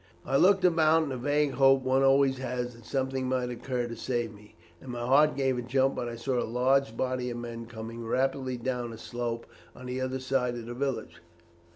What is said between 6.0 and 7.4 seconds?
I saw a large body of